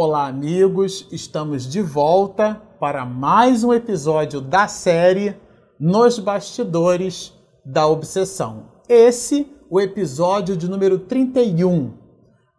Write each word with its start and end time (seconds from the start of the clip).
Olá, 0.00 0.28
amigos! 0.28 1.08
Estamos 1.10 1.68
de 1.68 1.82
volta 1.82 2.62
para 2.78 3.04
mais 3.04 3.64
um 3.64 3.72
episódio 3.72 4.40
da 4.40 4.68
série 4.68 5.34
Nos 5.76 6.20
Bastidores 6.20 7.34
da 7.64 7.84
Obsessão. 7.88 8.74
Esse, 8.88 9.52
o 9.68 9.80
episódio 9.80 10.56
de 10.56 10.70
número 10.70 11.00
31. 11.00 11.94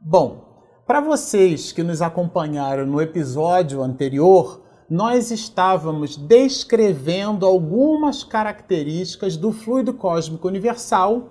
Bom, 0.01 0.65
para 0.85 0.99
vocês 0.99 1.71
que 1.71 1.81
nos 1.81 2.01
acompanharam 2.01 2.85
no 2.85 3.01
episódio 3.01 3.81
anterior, 3.81 4.61
nós 4.89 5.31
estávamos 5.31 6.17
descrevendo 6.17 7.45
algumas 7.45 8.21
características 8.21 9.37
do 9.37 9.53
fluido 9.53 9.93
cósmico 9.93 10.45
universal 10.45 11.29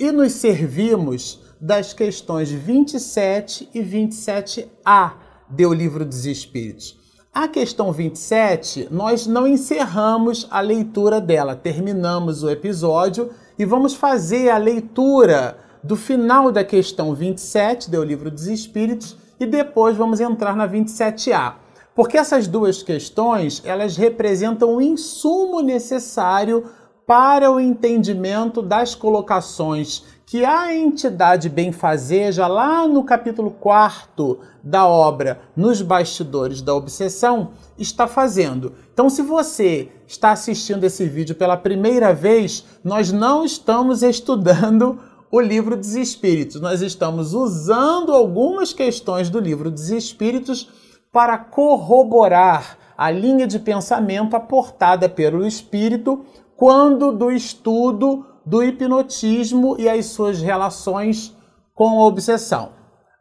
e 0.00 0.10
nos 0.10 0.32
servimos 0.32 1.40
das 1.60 1.92
questões 1.92 2.50
27 2.50 3.68
e 3.72 3.80
27A 3.80 5.27
do 5.50 5.72
Livro 5.72 6.04
dos 6.04 6.26
Espíritos. 6.26 6.98
A 7.32 7.46
questão 7.46 7.92
27, 7.92 8.88
nós 8.90 9.26
não 9.26 9.46
encerramos 9.46 10.46
a 10.50 10.60
leitura 10.60 11.20
dela, 11.20 11.54
terminamos 11.54 12.42
o 12.42 12.50
episódio 12.50 13.30
e 13.58 13.64
vamos 13.64 13.94
fazer 13.94 14.50
a 14.50 14.58
leitura 14.58 15.56
do 15.82 15.96
final 15.96 16.50
da 16.50 16.64
questão 16.64 17.14
27 17.14 17.90
do 17.90 18.02
Livro 18.02 18.30
dos 18.30 18.46
Espíritos 18.46 19.16
e 19.38 19.46
depois 19.46 19.96
vamos 19.96 20.20
entrar 20.20 20.56
na 20.56 20.68
27A. 20.68 21.54
Porque 21.94 22.18
essas 22.18 22.46
duas 22.46 22.82
questões, 22.82 23.62
elas 23.64 23.96
representam 23.96 24.76
o 24.76 24.80
insumo 24.80 25.60
necessário 25.60 26.64
para 27.06 27.50
o 27.50 27.58
entendimento 27.58 28.60
das 28.60 28.94
colocações 28.94 30.04
que 30.28 30.44
a 30.44 30.74
entidade 30.74 31.48
benfazeja, 31.48 32.46
lá 32.46 32.86
no 32.86 33.02
capítulo 33.02 33.50
4 33.50 34.38
da 34.62 34.86
obra 34.86 35.40
Nos 35.56 35.80
Bastidores 35.80 36.60
da 36.60 36.74
Obsessão, 36.74 37.52
está 37.78 38.06
fazendo. 38.06 38.74
Então, 38.92 39.08
se 39.08 39.22
você 39.22 39.88
está 40.06 40.32
assistindo 40.32 40.84
esse 40.84 41.06
vídeo 41.06 41.34
pela 41.34 41.56
primeira 41.56 42.12
vez, 42.12 42.66
nós 42.84 43.10
não 43.10 43.42
estamos 43.42 44.02
estudando 44.02 45.00
o 45.32 45.40
livro 45.40 45.74
dos 45.74 45.94
Espíritos, 45.94 46.60
nós 46.60 46.82
estamos 46.82 47.32
usando 47.32 48.12
algumas 48.12 48.74
questões 48.74 49.30
do 49.30 49.40
livro 49.40 49.70
dos 49.70 49.88
Espíritos 49.88 50.68
para 51.10 51.38
corroborar 51.38 52.76
a 52.98 53.10
linha 53.10 53.46
de 53.46 53.58
pensamento 53.58 54.36
aportada 54.36 55.08
pelo 55.08 55.46
Espírito 55.46 56.22
quando 56.54 57.12
do 57.12 57.30
estudo 57.30 58.26
do 58.48 58.62
hipnotismo 58.62 59.76
e 59.78 59.88
as 59.88 60.06
suas 60.06 60.40
relações 60.40 61.36
com 61.74 62.00
a 62.00 62.06
obsessão. 62.06 62.70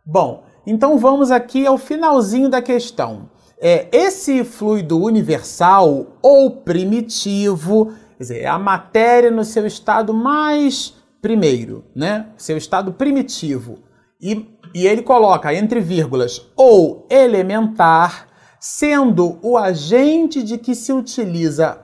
Bom, 0.06 0.46
então 0.66 0.98
vamos 0.98 1.32
aqui 1.32 1.68
ao 1.68 1.78
finalzinho 1.78 2.50
da 2.50 2.62
questão. 2.62 3.30
É, 3.60 3.90
esse 3.92 4.46
fluido 4.46 4.98
universal 4.98 6.18
ou 6.22 6.50
primitivo, 6.50 7.94
quer 8.18 8.24
dizer, 8.24 8.46
a 8.46 8.58
matéria 8.58 9.30
no 9.30 9.44
seu 9.44 9.68
estado 9.68 10.14
mais 10.14 10.94
primeiro, 11.22 11.84
né? 11.94 12.28
Seu 12.38 12.56
estado 12.56 12.94
primitivo. 12.94 13.80
E, 14.22 14.46
e 14.74 14.88
ele 14.88 15.02
coloca 15.02 15.54
entre 15.54 15.82
vírgulas 15.82 16.42
ou 16.56 17.06
elementar, 17.10 18.28
sendo 18.62 19.40
o 19.42 19.58
agente 19.58 20.42
de 20.42 20.58
que 20.58 20.74
se 20.74 20.94
utiliza, 20.94 21.82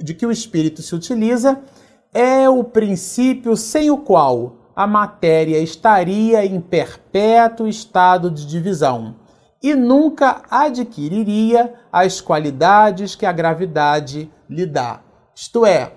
de 0.00 0.12
que 0.12 0.26
o 0.26 0.30
espírito 0.30 0.82
se 0.82 0.94
utiliza 0.94 1.62
é 2.14 2.48
o 2.48 2.62
princípio 2.62 3.56
sem 3.56 3.90
o 3.90 3.98
qual 3.98 4.54
a 4.76 4.86
matéria 4.86 5.58
estaria 5.58 6.46
em 6.46 6.60
perpétuo 6.60 7.66
estado 7.66 8.30
de 8.30 8.46
divisão 8.46 9.16
e 9.60 9.74
nunca 9.74 10.42
adquiriria 10.48 11.74
as 11.90 12.20
qualidades 12.20 13.16
que 13.16 13.26
a 13.26 13.32
gravidade 13.32 14.30
lhe 14.48 14.64
dá, 14.66 15.00
isto 15.34 15.66
é, 15.66 15.94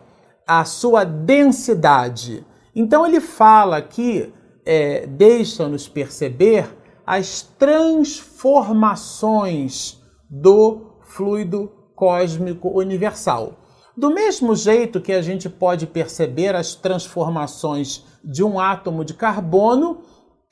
a 0.47 0.65
sua 0.65 1.03
densidade. 1.03 2.43
Então 2.73 3.05
ele 3.05 3.19
fala 3.19 3.79
que 3.81 4.33
é, 4.65 5.05
deixa-nos 5.05 5.87
perceber 5.87 6.75
as 7.05 7.41
transformações 7.41 10.01
do 10.29 10.93
fluido 11.01 11.71
cósmico 11.95 12.69
universal. 12.69 13.66
Do 13.97 14.11
mesmo 14.11 14.55
jeito 14.55 15.01
que 15.01 15.11
a 15.11 15.23
gente 15.23 15.49
pode 15.49 15.87
perceber 15.87 16.55
as 16.55 16.75
transformações 16.75 18.05
de 18.23 18.43
um 18.43 18.59
átomo 18.59 19.03
de 19.03 19.15
carbono, 19.15 20.01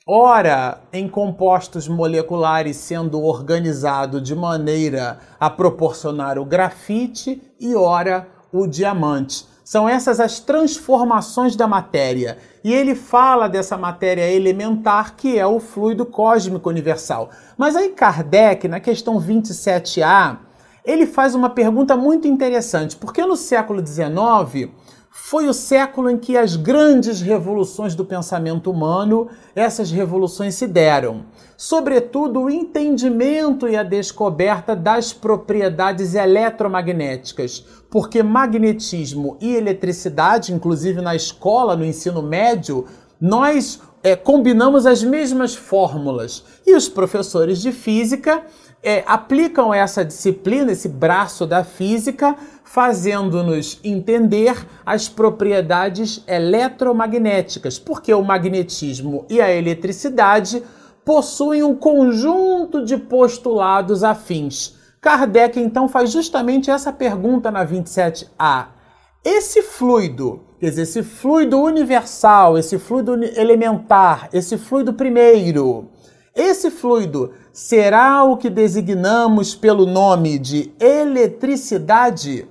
ora 0.04 0.80
em 0.92 1.08
compostos 1.08 1.86
moleculares 1.86 2.76
sendo 2.76 3.22
organizado 3.22 4.20
de 4.20 4.34
maneira 4.34 5.20
a 5.38 5.48
proporcionar 5.48 6.40
o 6.40 6.44
grafite 6.44 7.40
e 7.60 7.72
ora 7.76 8.26
o 8.52 8.66
diamante. 8.66 9.46
São 9.64 9.88
essas 9.88 10.18
as 10.18 10.40
transformações 10.40 11.54
da 11.54 11.68
matéria. 11.68 12.38
E 12.64 12.74
ele 12.74 12.96
fala 12.96 13.48
dessa 13.48 13.76
matéria 13.76 14.28
elementar 14.28 15.14
que 15.14 15.38
é 15.38 15.46
o 15.46 15.60
fluido 15.60 16.04
cósmico 16.04 16.68
universal. 16.68 17.30
Mas 17.56 17.76
aí 17.76 17.90
Kardec, 17.90 18.66
na 18.66 18.80
questão 18.80 19.20
27A, 19.20 20.38
ele 20.86 21.04
faz 21.04 21.34
uma 21.34 21.50
pergunta 21.50 21.96
muito 21.96 22.28
interessante, 22.28 22.96
porque 22.96 23.24
no 23.26 23.36
século 23.36 23.84
XIX 23.84 24.70
foi 25.10 25.48
o 25.48 25.54
século 25.54 26.10
em 26.10 26.18
que 26.18 26.36
as 26.36 26.56
grandes 26.56 27.20
revoluções 27.20 27.94
do 27.94 28.04
pensamento 28.04 28.70
humano, 28.70 29.28
essas 29.56 29.90
revoluções 29.90 30.54
se 30.54 30.66
deram. 30.66 31.24
Sobretudo 31.56 32.42
o 32.42 32.50
entendimento 32.50 33.66
e 33.66 33.76
a 33.76 33.82
descoberta 33.82 34.76
das 34.76 35.12
propriedades 35.12 36.14
eletromagnéticas, 36.14 37.64
porque 37.90 38.22
magnetismo 38.22 39.36
e 39.40 39.56
eletricidade, 39.56 40.52
inclusive 40.52 41.00
na 41.00 41.16
escola, 41.16 41.74
no 41.74 41.84
ensino 41.84 42.22
médio, 42.22 42.84
nós 43.20 43.80
é, 44.02 44.14
combinamos 44.14 44.86
as 44.86 45.02
mesmas 45.02 45.56
fórmulas. 45.56 46.44
E 46.64 46.76
os 46.76 46.88
professores 46.88 47.60
de 47.60 47.72
física 47.72 48.44
é, 48.82 49.02
aplicam 49.06 49.72
essa 49.72 50.04
disciplina, 50.04 50.72
esse 50.72 50.88
braço 50.88 51.46
da 51.46 51.64
física, 51.64 52.36
fazendo-nos 52.64 53.80
entender 53.82 54.66
as 54.84 55.08
propriedades 55.08 56.22
eletromagnéticas, 56.26 57.78
porque 57.78 58.12
o 58.12 58.22
magnetismo 58.22 59.24
e 59.28 59.40
a 59.40 59.50
eletricidade 59.50 60.62
possuem 61.04 61.62
um 61.62 61.74
conjunto 61.74 62.84
de 62.84 62.96
postulados 62.96 64.02
afins. 64.02 64.74
Kardec 65.00 65.60
então 65.60 65.88
faz 65.88 66.10
justamente 66.10 66.70
essa 66.70 66.92
pergunta 66.92 67.50
na 67.50 67.64
27A. 67.64 68.66
Esse 69.24 69.62
fluido, 69.62 70.40
quer 70.58 70.70
dizer, 70.70 70.82
esse 70.82 71.02
fluido 71.02 71.60
universal, 71.60 72.58
esse 72.58 72.78
fluido 72.78 73.14
elementar, 73.14 74.28
esse 74.32 74.58
fluido 74.58 74.92
primeiro, 74.94 75.88
esse 76.36 76.70
fluido 76.70 77.32
será 77.50 78.22
o 78.22 78.36
que 78.36 78.50
designamos 78.50 79.54
pelo 79.54 79.86
nome 79.86 80.38
de 80.38 80.70
eletricidade? 80.78 82.46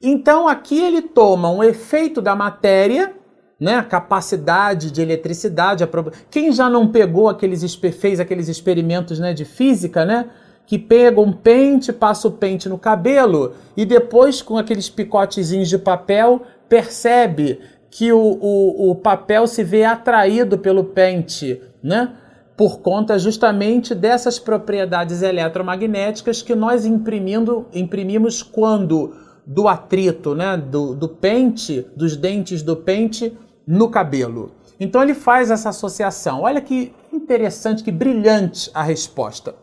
Então 0.00 0.48
aqui 0.48 0.82
ele 0.82 1.02
toma 1.02 1.50
um 1.50 1.62
efeito 1.62 2.22
da 2.22 2.34
matéria, 2.34 3.12
né, 3.60 3.74
a 3.74 3.82
capacidade 3.82 4.90
de 4.90 5.02
eletricidade. 5.02 5.86
Prob... 5.86 6.10
Quem 6.30 6.50
já 6.52 6.70
não 6.70 6.88
pegou 6.88 7.28
aqueles 7.28 7.62
fez 7.74 8.18
aqueles 8.18 8.48
experimentos, 8.48 9.18
né, 9.18 9.34
de 9.34 9.44
física, 9.44 10.04
né, 10.06 10.30
que 10.64 10.78
pega 10.78 11.20
um 11.20 11.32
pente, 11.32 11.92
passa 11.92 12.28
o 12.28 12.32
pente 12.32 12.68
no 12.68 12.78
cabelo 12.78 13.54
e 13.76 13.84
depois 13.84 14.40
com 14.40 14.56
aqueles 14.56 14.88
picotezinhos 14.88 15.68
de 15.68 15.76
papel 15.78 16.42
percebe 16.68 17.60
que 17.90 18.12
o, 18.12 18.38
o, 18.40 18.90
o 18.90 18.94
papel 18.94 19.46
se 19.46 19.64
vê 19.64 19.84
atraído 19.84 20.58
pelo 20.58 20.84
pente, 20.84 21.60
né? 21.82 22.12
Por 22.58 22.80
conta 22.80 23.16
justamente 23.20 23.94
dessas 23.94 24.36
propriedades 24.40 25.22
eletromagnéticas 25.22 26.42
que 26.42 26.56
nós 26.56 26.84
imprimindo, 26.84 27.68
imprimimos 27.72 28.42
quando 28.42 29.14
do 29.46 29.68
atrito, 29.68 30.34
né, 30.34 30.56
do, 30.56 30.92
do 30.92 31.08
pente, 31.08 31.86
dos 31.94 32.16
dentes 32.16 32.60
do 32.60 32.76
pente 32.76 33.38
no 33.64 33.88
cabelo. 33.88 34.50
Então 34.80 35.00
ele 35.00 35.14
faz 35.14 35.52
essa 35.52 35.68
associação. 35.68 36.42
Olha 36.42 36.60
que 36.60 36.92
interessante, 37.12 37.84
que 37.84 37.92
brilhante 37.92 38.68
a 38.74 38.82
resposta. 38.82 39.54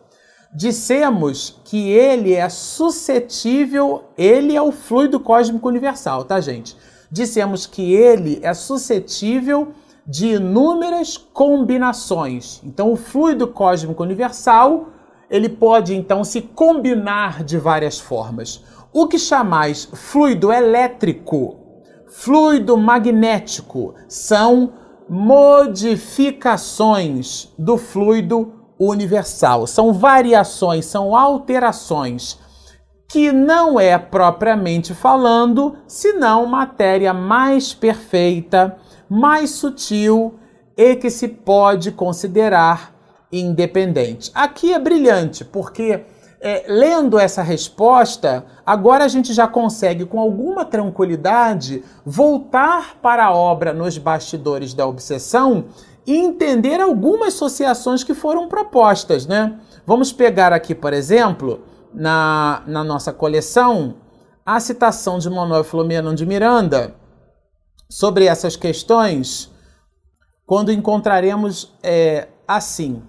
Dissemos 0.55 1.59
que 1.65 1.89
ele 1.89 2.33
é 2.33 2.47
suscetível, 2.47 4.05
ele 4.17 4.55
é 4.55 4.61
o 4.61 4.71
fluido 4.71 5.19
cósmico 5.19 5.67
universal, 5.67 6.23
tá, 6.23 6.39
gente? 6.39 6.77
Dissemos 7.11 7.65
que 7.65 7.93
ele 7.93 8.39
é 8.41 8.53
suscetível 8.53 9.73
de 10.05 10.35
inúmeras 10.35 11.17
combinações. 11.17 12.61
Então, 12.63 12.91
o 12.91 12.95
fluido 12.95 13.47
cósmico 13.47 14.03
universal 14.03 14.89
ele 15.29 15.49
pode 15.49 15.93
então 15.95 16.23
se 16.23 16.41
combinar 16.41 17.43
de 17.43 17.57
várias 17.57 17.99
formas. 17.99 18.63
O 18.93 19.07
que 19.07 19.17
chamais 19.17 19.89
fluido 19.91 20.53
elétrico, 20.53 21.57
fluido 22.07 22.77
magnético, 22.77 23.95
são 24.07 24.73
modificações 25.09 27.49
do 27.57 27.75
fluido 27.77 28.53
universal. 28.79 29.65
São 29.67 29.91
variações, 29.93 30.85
são 30.85 31.15
alterações 31.15 32.39
que 33.07 33.31
não 33.31 33.79
é 33.79 33.97
propriamente 33.97 34.93
falando, 34.93 35.77
senão 35.87 36.45
matéria 36.45 37.13
mais 37.13 37.73
perfeita, 37.73 38.77
mais 39.09 39.51
sutil 39.51 40.35
e 40.77 40.95
que 40.95 41.09
se 41.09 41.27
pode 41.27 41.91
considerar 41.91 42.93
independente. 43.31 44.31
Aqui 44.33 44.73
é 44.73 44.79
brilhante, 44.79 45.43
porque 45.43 46.05
é, 46.39 46.65
lendo 46.67 47.17
essa 47.17 47.41
resposta, 47.41 48.45
agora 48.65 49.03
a 49.03 49.07
gente 49.07 49.33
já 49.33 49.47
consegue, 49.47 50.05
com 50.05 50.19
alguma 50.19 50.65
tranquilidade, 50.65 51.83
voltar 52.05 52.97
para 53.01 53.25
a 53.25 53.33
obra 53.33 53.73
nos 53.73 53.97
bastidores 53.97 54.73
da 54.73 54.85
obsessão 54.85 55.65
e 56.05 56.15
entender 56.15 56.79
algumas 56.79 57.33
associações 57.33 58.03
que 58.03 58.13
foram 58.13 58.47
propostas, 58.47 59.25
né? 59.25 59.57
Vamos 59.87 60.13
pegar 60.13 60.53
aqui, 60.53 60.75
por 60.75 60.93
exemplo, 60.93 61.61
na, 61.93 62.61
na 62.67 62.83
nossa 62.83 63.11
coleção, 63.11 63.95
a 64.45 64.59
citação 64.59 65.17
de 65.17 65.29
Manuel 65.29 65.63
Filomeno 65.63 66.13
de 66.13 66.25
Miranda 66.25 66.93
sobre 67.89 68.25
essas 68.25 68.55
questões, 68.55 69.51
quando 70.45 70.71
encontraremos 70.71 71.73
é, 71.81 72.27
assim: 72.47 73.01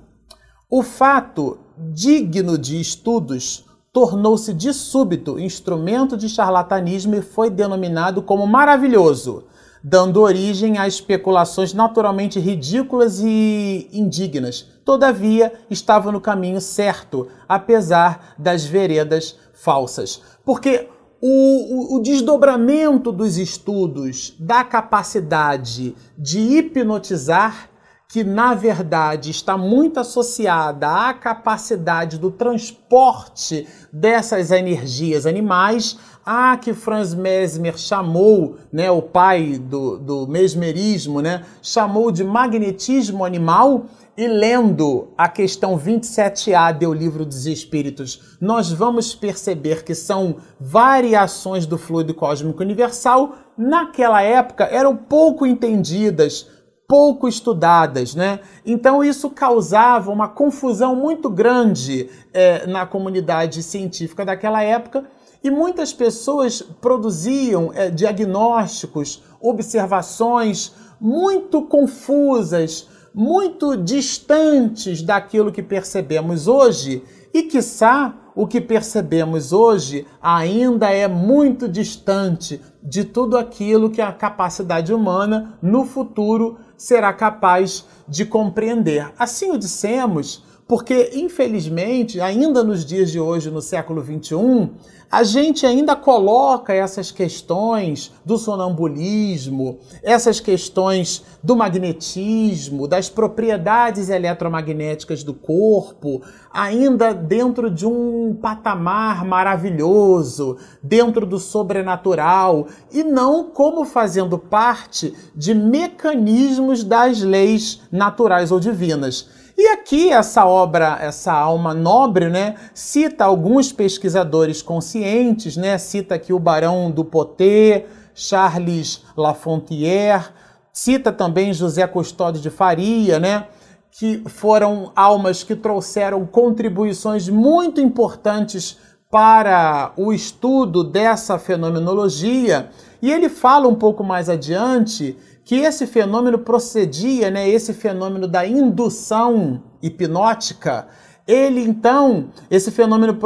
o 0.71 0.83
fato 0.83 1.59
digno 1.93 2.57
de 2.57 2.81
estudos 2.81 3.65
tornou-se 3.93 4.53
de 4.53 4.73
súbito 4.75 5.39
instrumento 5.39 6.17
de 6.17 6.29
charlatanismo 6.29 7.15
e 7.15 7.23
foi 7.23 7.49
denominado 7.49 8.21
como 8.23 8.47
maravilhoso, 8.47 9.45
dando 9.83 10.21
origem 10.21 10.79
a 10.79 10.87
especulações 10.87 11.73
naturalmente 11.73 12.39
ridículas 12.39 13.21
e 13.21 13.89
indignas. 13.93 14.67
Todavia, 14.85 15.53
estava 15.71 16.13
no 16.13 16.21
caminho 16.21 16.61
certo, 16.61 17.29
apesar 17.49 18.35
das 18.39 18.65
veredas 18.65 19.39
falsas. 19.55 20.21
Porque 20.45 20.89
o, 21.21 21.97
o, 21.97 22.01
desdobramento 22.01 23.11
dos 23.11 23.39
estudos 23.39 24.35
da 24.39 24.63
capacidade 24.63 25.95
de 26.19 26.39
hipnotizar 26.39 27.71
que 28.09 28.23
na 28.23 28.55
verdade 28.55 29.31
está 29.31 29.57
muito 29.57 29.99
associada 29.99 30.89
à 30.89 31.13
capacidade 31.13 32.19
do 32.19 32.31
transporte 32.31 33.67
dessas 33.93 34.51
energias 34.51 35.27
animais, 35.27 35.99
a 36.25 36.57
que 36.57 36.73
Franz 36.73 37.15
Mesmer 37.15 37.77
chamou, 37.77 38.57
né, 38.73 38.91
o 38.91 39.03
pai 39.03 39.59
do, 39.59 39.99
do 39.99 40.27
mesmerismo, 40.27 41.21
né, 41.21 41.45
chamou 41.61 42.13
de 42.13 42.23
magnetismo 42.23 43.25
animal, 43.25 43.87
e 44.17 44.27
lendo 44.27 45.09
a 45.17 45.29
questão 45.29 45.79
27A 45.79 46.79
do 46.79 46.93
Livro 46.93 47.25
dos 47.25 47.47
Espíritos, 47.47 48.37
nós 48.41 48.73
vamos 48.73 49.15
perceber 49.15 49.85
que 49.85 49.95
são 49.95 50.37
variações 50.59 51.67
do 51.67 51.77
fluido 51.77 52.15
cósmico 52.15 52.63
universal, 52.63 53.37
naquela 53.59 54.23
época 54.23 54.65
eram 54.65 54.97
pouco 54.97 55.45
entendidas, 55.45 56.49
pouco 56.89 57.29
estudadas, 57.29 58.15
né? 58.15 58.41
Então 58.65 59.05
isso 59.05 59.29
causava 59.29 60.11
uma 60.11 60.29
confusão 60.29 60.97
muito 60.97 61.29
grande 61.29 62.09
é, 62.33 62.67
na 62.67 62.87
comunidade 62.87 63.63
científica 63.63 64.25
daquela 64.25 64.63
época 64.63 65.05
e 65.45 65.51
muitas 65.51 65.93
pessoas 65.93 66.63
produziam 66.63 67.71
é, 67.75 67.91
diagnósticos, 67.91 69.23
observações 69.41 70.73
muito 70.99 71.63
confusas, 71.63 72.89
muito 73.17 73.79
distantes 73.79 75.01
daquilo 75.01 75.51
que 75.51 75.63
percebemos 75.63 76.47
hoje 76.47 77.03
e, 77.33 77.45
quiçá, 77.45 78.15
o 78.35 78.47
que 78.47 78.61
percebemos 78.61 79.55
hoje 79.55 80.07
ainda 80.21 80.91
é 80.91 81.09
muito 81.09 81.67
distante 81.67 82.61
de 82.83 83.05
tudo 83.05 83.39
aquilo 83.39 83.89
que 83.89 84.03
a 84.03 84.13
capacidade 84.13 84.93
humana 84.93 85.59
no 85.63 85.87
futuro 85.87 86.59
será 86.77 87.11
capaz 87.15 87.87
de 88.07 88.27
compreender. 88.27 89.11
Assim 89.19 89.51
o 89.51 89.57
dissemos, 89.57 90.45
porque 90.69 91.13
infelizmente, 91.15 92.21
ainda 92.21 92.65
nos 92.65 92.85
dias 92.85 93.11
de 93.13 93.21
hoje, 93.21 93.51
no 93.51 93.63
século 93.63 94.03
21, 94.03 94.71
a 95.11 95.23
gente 95.23 95.65
ainda 95.65 95.95
coloca 95.95 96.75
essas 96.75 97.13
questões 97.13 98.13
do 98.25 98.37
sonambulismo, 98.37 99.79
essas 100.03 100.41
questões 100.41 101.25
do 101.41 101.55
magnetismo, 101.55 102.89
das 102.89 103.09
propriedades 103.09 104.09
eletromagnéticas 104.09 105.23
do 105.23 105.33
corpo, 105.33 106.21
ainda 106.53 107.15
dentro 107.15 107.71
de 107.71 107.87
um 107.87 108.35
patamar 108.35 109.25
maravilhoso, 109.25 110.57
dentro 110.83 111.25
do 111.25 111.39
sobrenatural, 111.39 112.67
e 112.93 113.05
não 113.05 113.45
como 113.45 113.85
fazendo 113.85 114.37
parte 114.37 115.15
de 115.37 115.55
mecanismos 115.55 116.83
das 116.83 117.23
leis 117.23 117.83
naturais 117.93 118.51
ou 118.51 118.59
divinas. 118.59 119.36
E 119.59 119.69
aqui 119.69 120.11
essa 120.11 120.45
obra, 120.45 120.99
essa 121.01 121.33
alma 121.33 121.73
nobre, 121.73 122.29
né, 122.29 122.57
cita 122.75 123.25
alguns 123.25 123.73
pesquisadores 123.73 124.61
conscientes, 124.61 125.57
né, 125.57 125.79
cita 125.79 126.17
aqui 126.17 126.31
o 126.31 126.39
Barão 126.39 126.91
do 126.91 127.03
Poté, 127.03 127.87
Charles 128.15 129.03
Lafontière, 129.17 130.29
cita 130.71 131.11
também 131.11 131.55
José 131.55 131.87
Custódio 131.87 132.43
de 132.43 132.51
Faria, 132.51 133.19
né, 133.19 133.47
que 133.91 134.23
foram 134.27 134.93
almas 134.95 135.43
que 135.43 135.57
trouxeram 135.57 136.27
contribuições 136.27 137.27
muito 137.31 137.81
importantes 137.81 138.77
para 139.11 139.93
o 139.97 140.13
estudo 140.13 140.85
dessa 140.85 141.39
fenomenologia. 141.39 142.69
E 143.01 143.11
ele 143.11 143.31
fala 143.31 143.67
um 143.69 143.75
pouco 143.75 144.05
mais 144.05 144.29
adiante 144.29 145.17
que 145.47 145.55
esse 145.55 145.87
fenômeno 145.87 146.41
procedia, 146.41 147.31
né, 147.31 147.49
esse 147.49 147.73
fenômeno 147.73 148.27
da 148.27 148.45
indução 148.45 149.63
hipnótica, 149.81 150.89
ele 151.25 151.61
então, 151.61 152.31
esse 152.51 152.73
fenômeno 152.73 153.17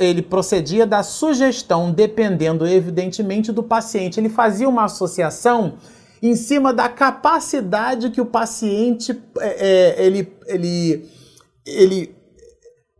ele 0.00 0.20
procedia 0.20 0.84
da 0.84 1.04
sugestão, 1.04 1.92
dependendo 1.92 2.66
evidentemente 2.66 3.52
do 3.52 3.62
paciente. 3.62 4.18
Ele 4.18 4.28
fazia 4.28 4.68
uma 4.68 4.84
associação 4.84 5.74
em 6.20 6.34
cima 6.34 6.72
da 6.72 6.88
capacidade 6.88 8.10
que 8.10 8.20
o 8.20 8.26
paciente 8.26 9.16
é, 9.38 9.94
é 10.00 10.06
ele, 10.06 10.32
ele, 10.48 11.08
ele 11.64 12.16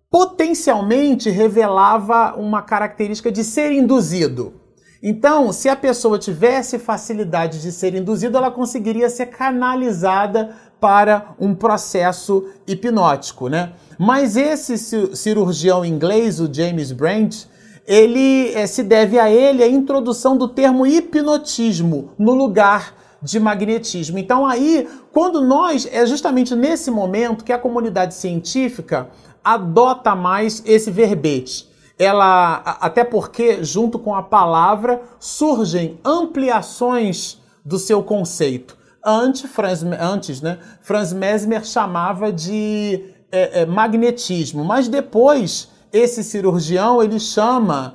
potencialmente 0.08 1.28
revelava 1.28 2.36
uma 2.36 2.62
característica 2.62 3.32
de 3.32 3.42
ser 3.42 3.72
induzido. 3.72 4.63
Então, 5.06 5.52
se 5.52 5.68
a 5.68 5.76
pessoa 5.76 6.18
tivesse 6.18 6.78
facilidade 6.78 7.60
de 7.60 7.70
ser 7.70 7.94
induzida, 7.94 8.38
ela 8.38 8.50
conseguiria 8.50 9.10
ser 9.10 9.26
canalizada 9.26 10.56
para 10.80 11.34
um 11.38 11.54
processo 11.54 12.48
hipnótico, 12.66 13.50
né? 13.50 13.74
Mas 13.98 14.34
esse 14.34 14.78
cirurgião 15.14 15.84
inglês, 15.84 16.40
o 16.40 16.48
James 16.50 16.90
Brandt, 16.90 17.46
ele 17.86 18.50
é, 18.54 18.66
se 18.66 18.82
deve 18.82 19.18
a 19.18 19.30
ele 19.30 19.62
a 19.62 19.68
introdução 19.68 20.38
do 20.38 20.48
termo 20.48 20.86
hipnotismo 20.86 22.12
no 22.18 22.32
lugar 22.32 22.94
de 23.20 23.38
magnetismo. 23.38 24.18
Então 24.18 24.46
aí, 24.46 24.88
quando 25.12 25.42
nós 25.42 25.86
é 25.92 26.06
justamente 26.06 26.54
nesse 26.54 26.90
momento 26.90 27.44
que 27.44 27.52
a 27.52 27.58
comunidade 27.58 28.14
científica 28.14 29.10
adota 29.44 30.14
mais 30.14 30.62
esse 30.64 30.90
verbete 30.90 31.73
ela 31.98 32.56
até 32.80 33.04
porque 33.04 33.62
junto 33.62 33.98
com 33.98 34.14
a 34.14 34.22
palavra 34.22 35.02
surgem 35.18 35.98
ampliações 36.04 37.38
do 37.64 37.78
seu 37.78 38.02
conceito. 38.02 38.76
Antes, 39.04 39.50
Franz, 39.50 39.82
antes 39.82 40.40
né, 40.40 40.58
Franz 40.80 41.12
Mesmer 41.12 41.64
chamava 41.64 42.32
de 42.32 43.04
é, 43.30 43.62
é, 43.62 43.66
magnetismo, 43.66 44.64
mas 44.64 44.88
depois 44.88 45.68
esse 45.92 46.24
cirurgião 46.24 47.02
ele 47.02 47.20
chama 47.20 47.94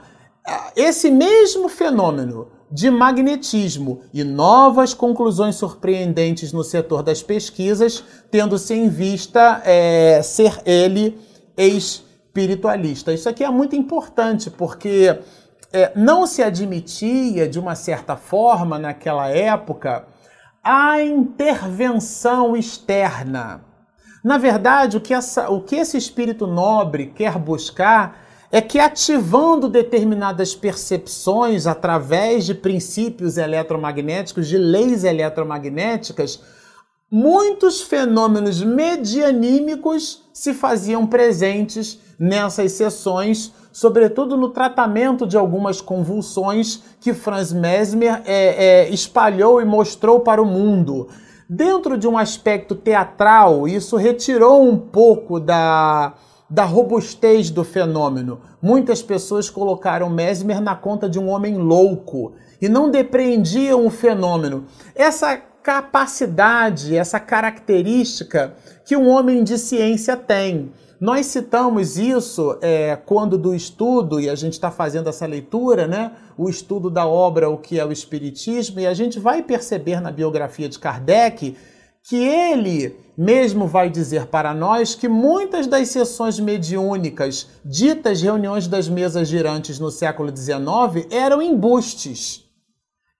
esse 0.75 1.11
mesmo 1.11 1.69
fenômeno 1.69 2.47
de 2.71 2.89
magnetismo 2.89 4.01
e 4.13 4.23
novas 4.23 4.93
conclusões 4.93 5.55
surpreendentes 5.55 6.53
no 6.53 6.63
setor 6.63 7.01
das 7.01 7.23
pesquisas, 7.23 8.03
tendo-se 8.29 8.73
em 8.73 8.87
vista 8.89 9.61
é, 9.65 10.21
ser 10.21 10.61
ele 10.65 11.17
ex 11.57 12.03
espiritualista. 12.29 13.11
Isso 13.11 13.27
aqui 13.27 13.43
é 13.43 13.49
muito 13.49 13.75
importante 13.75 14.49
porque 14.51 15.19
é, 15.73 15.91
não 15.95 16.27
se 16.27 16.43
admitia, 16.43 17.47
de 17.47 17.59
uma 17.59 17.75
certa 17.75 18.15
forma, 18.15 18.77
naquela 18.77 19.27
época, 19.29 20.05
a 20.63 21.01
intervenção 21.01 22.55
externa. 22.55 23.65
Na 24.23 24.37
verdade, 24.37 24.97
o 24.97 25.01
que, 25.01 25.13
essa, 25.13 25.49
o 25.49 25.61
que 25.61 25.75
esse 25.75 25.97
espírito 25.97 26.45
nobre 26.45 27.07
quer 27.07 27.37
buscar 27.37 28.27
é 28.51 28.61
que, 28.61 28.79
ativando 28.79 29.69
determinadas 29.69 30.55
percepções 30.55 31.65
através 31.67 32.45
de 32.45 32.53
princípios 32.53 33.37
eletromagnéticos, 33.37 34.47
de 34.47 34.57
leis 34.57 35.03
eletromagnéticas, 35.03 36.41
muitos 37.11 37.81
fenômenos 37.81 38.61
medianímicos 38.63 40.27
se 40.33 40.53
faziam 40.53 41.05
presentes 41.05 41.99
nessas 42.19 42.73
sessões, 42.73 43.53
sobretudo 43.71 44.35
no 44.35 44.49
tratamento 44.49 45.25
de 45.25 45.37
algumas 45.37 45.79
convulsões 45.79 46.83
que 46.99 47.13
Franz 47.13 47.53
Mesmer 47.53 48.21
é, 48.25 48.83
é, 48.85 48.89
espalhou 48.89 49.61
e 49.61 49.65
mostrou 49.65 50.19
para 50.19 50.41
o 50.41 50.45
mundo. 50.45 51.07
Dentro 51.49 51.97
de 51.97 52.07
um 52.07 52.17
aspecto 52.17 52.75
teatral, 52.75 53.67
isso 53.67 53.95
retirou 53.95 54.61
um 54.61 54.77
pouco 54.77 55.39
da, 55.39 56.13
da 56.49 56.63
robustez 56.63 57.49
do 57.49 57.63
fenômeno. 57.63 58.41
Muitas 58.61 59.01
pessoas 59.01 59.49
colocaram 59.49 60.09
Mesmer 60.09 60.61
na 60.61 60.75
conta 60.75 61.09
de 61.09 61.17
um 61.17 61.29
homem 61.29 61.57
louco 61.57 62.33
e 62.61 62.67
não 62.67 62.91
depreendiam 62.91 63.85
o 63.85 63.89
fenômeno. 63.89 64.65
Essa 64.93 65.37
capacidade, 65.37 66.95
essa 66.95 67.19
característica 67.19 68.55
que 68.85 68.95
um 68.95 69.07
homem 69.07 69.43
de 69.43 69.57
ciência 69.57 70.17
tem. 70.17 70.71
Nós 70.99 71.27
citamos 71.27 71.97
isso 71.97 72.57
é, 72.61 72.95
quando 72.95 73.37
do 73.37 73.55
estudo, 73.55 74.19
e 74.19 74.29
a 74.29 74.35
gente 74.35 74.53
está 74.53 74.69
fazendo 74.69 75.07
essa 75.07 75.25
leitura, 75.25 75.87
né? 75.87 76.11
O 76.37 76.49
estudo 76.49 76.89
da 76.89 77.07
obra 77.07 77.49
O 77.49 77.57
que 77.57 77.79
é 77.79 77.85
o 77.85 77.91
Espiritismo, 77.91 78.79
e 78.81 78.87
a 78.87 78.93
gente 78.93 79.17
vai 79.17 79.41
perceber 79.41 80.01
na 80.01 80.11
biografia 80.11 80.67
de 80.67 80.77
Kardec 80.77 81.55
que 82.03 82.17
ele 82.17 82.97
mesmo 83.17 83.67
vai 83.67 83.89
dizer 83.89 84.25
para 84.27 84.53
nós 84.53 84.95
que 84.95 85.07
muitas 85.07 85.67
das 85.67 85.89
sessões 85.89 86.39
mediúnicas, 86.39 87.47
ditas 87.63 88.21
reuniões 88.21 88.67
das 88.67 88.89
mesas 88.89 89.27
girantes 89.27 89.79
no 89.79 89.91
século 89.91 90.35
XIX, 90.35 91.05
eram 91.11 91.41
embustes. 91.41 92.45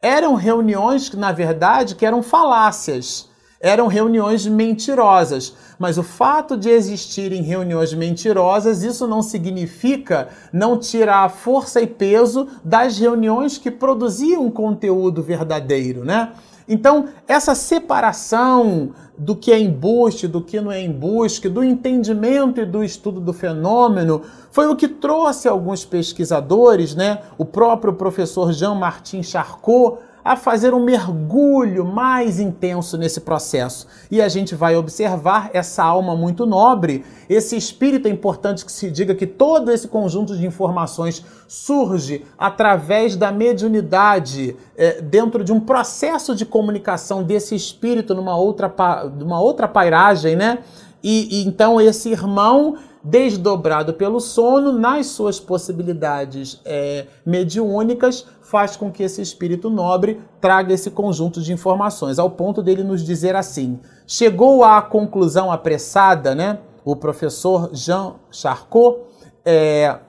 Eram 0.02 0.36
reuniões, 0.36 1.12
na 1.12 1.32
verdade, 1.32 1.96
que 1.96 2.06
eram 2.06 2.24
falácias. 2.24 3.29
Eram 3.60 3.88
reuniões 3.88 4.48
mentirosas. 4.48 5.54
Mas 5.78 5.98
o 5.98 6.04
fato 6.04 6.56
de 6.56 6.70
existirem 6.70 7.42
reuniões 7.42 7.94
mentirosas, 7.94 8.84
isso 8.84 9.08
não 9.08 9.22
significa 9.22 10.30
não 10.52 10.78
tirar 10.78 11.30
força 11.30 11.82
e 11.82 11.88
peso 11.88 12.48
das 12.64 12.98
reuniões 12.98 13.58
que 13.58 13.70
produziam 13.70 14.50
conteúdo 14.50 15.22
verdadeiro, 15.22 16.06
né? 16.06 16.34
Então, 16.72 17.08
essa 17.28 17.56
separação 17.56 18.92
do 19.18 19.36
que 19.36 19.52
é 19.52 19.60
embuste, 19.60 20.28
do 20.28 20.40
que 20.40 20.62
não 20.62 20.72
é 20.72 20.80
embuste, 20.80 21.50
do 21.50 21.64
entendimento 21.64 22.62
e 22.62 22.66
do 22.66 22.84
estudo 22.84 23.20
do 23.20 23.34
fenômeno, 23.34 24.22
foi 24.52 24.68
o 24.68 24.76
que 24.76 24.88
trouxe 24.88 25.48
alguns 25.48 25.84
pesquisadores, 25.84 26.94
né? 26.94 27.24
O 27.40 27.44
próprio 27.44 27.94
professor 27.94 28.54
Jean-Martin 28.54 29.24
Charcot 29.24 29.98
a 30.30 30.36
fazer 30.36 30.76
um 30.76 30.80
mergulho 30.80 31.84
mais 31.84 32.40
intenso 32.40 33.00
nesse 33.00 33.22
processo. 33.22 33.88
E 34.12 34.22
a 34.22 34.30
gente 34.30 34.54
vai 34.54 34.76
observar 34.76 35.50
essa 35.56 35.84
alma 35.84 36.16
muito 36.16 36.46
nobre, 36.46 37.04
esse 37.28 37.58
espírito 37.58 38.08
é 38.08 38.12
importante 38.12 38.64
que 38.64 38.72
se 38.72 38.92
diga 38.92 39.16
que 39.16 39.26
todo 39.26 39.72
esse 39.72 39.88
conjunto 39.88 40.38
de 40.38 40.46
informações 40.46 41.26
surge 41.48 42.24
através 42.38 43.16
da 43.16 43.32
mediunidade, 43.32 44.56
é, 44.78 45.02
dentro 45.02 45.44
de 45.44 45.52
um 45.52 45.60
processo 45.60 46.36
de 46.36 46.46
comunicação 46.46 47.24
desse 47.24 47.56
espírito 47.56 48.14
numa 48.14 48.38
outra, 48.38 48.72
numa 49.18 49.42
outra 49.42 49.68
pairagem, 49.68 50.36
né? 50.36 50.60
E, 51.02 51.40
e 51.40 51.48
então 51.48 51.82
esse 51.82 52.12
irmão 52.12 52.78
desdobrado 53.04 53.94
pelo 53.94 54.20
sono, 54.20 54.72
nas 54.72 55.08
suas 55.08 55.40
possibilidades 55.40 56.62
é, 56.66 57.08
mediúnicas, 57.26 58.26
faz 58.42 58.76
com 58.76 58.92
que 58.92 59.04
esse 59.04 59.22
espírito 59.22 59.70
nobre 59.70 60.20
traga 60.42 60.74
esse 60.74 60.90
conjunto 60.92 61.42
de 61.42 61.54
informações, 61.54 62.20
ao 62.20 62.30
ponto 62.30 62.62
dele 62.62 62.84
nos 62.84 63.04
dizer 63.04 63.36
assim: 63.36 63.80
chegou 64.08 64.64
à 64.64 64.82
conclusão 64.82 65.52
apressada, 65.52 66.34
né? 66.34 66.60
O 66.84 66.96
professor 66.96 67.70
Jean 67.74 68.16
Charcot 68.32 69.02
é, 69.46 70.00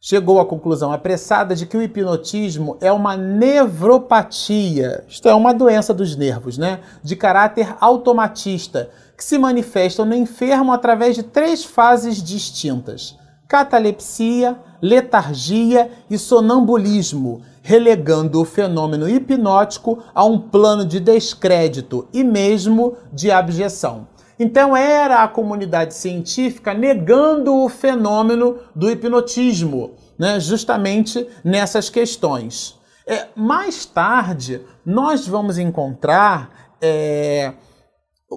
chegou 0.00 0.40
à 0.40 0.46
conclusão 0.46 0.92
apressada 0.92 1.56
de 1.56 1.66
que 1.66 1.76
o 1.76 1.82
hipnotismo 1.82 2.76
é 2.80 2.92
uma 2.92 3.16
nevropatia, 3.16 5.04
isto 5.08 5.28
é, 5.28 5.34
uma 5.34 5.52
doença 5.52 5.92
dos 5.92 6.14
nervos, 6.14 6.56
né? 6.56 6.78
De 7.02 7.16
caráter 7.16 7.74
automatista, 7.80 8.88
que 9.16 9.24
se 9.24 9.38
manifestam 9.38 10.04
no 10.04 10.14
enfermo 10.14 10.72
através 10.72 11.14
de 11.14 11.22
três 11.22 11.64
fases 11.64 12.22
distintas 12.22 13.16
catalepsia, 13.48 14.58
letargia 14.82 15.90
e 16.10 16.18
sonambulismo, 16.18 17.42
relegando 17.62 18.40
o 18.40 18.44
fenômeno 18.44 19.08
hipnótico 19.08 20.02
a 20.14 20.24
um 20.24 20.38
plano 20.38 20.84
de 20.84 21.00
descrédito 21.00 22.08
e 22.12 22.22
mesmo 22.22 22.96
de 23.12 23.30
abjeção. 23.30 24.08
Então 24.38 24.76
era 24.76 25.22
a 25.22 25.28
comunidade 25.28 25.94
científica 25.94 26.74
negando 26.74 27.54
o 27.54 27.68
fenômeno 27.68 28.58
do 28.74 28.90
hipnotismo, 28.90 29.92
né, 30.18 30.38
justamente 30.38 31.26
nessas 31.42 31.88
questões. 31.88 32.78
É, 33.06 33.28
mais 33.34 33.86
tarde, 33.86 34.60
nós 34.84 35.26
vamos 35.26 35.58
encontrar 35.58 36.74
é, 36.80 37.54